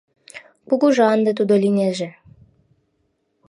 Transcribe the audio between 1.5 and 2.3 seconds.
лийнеже».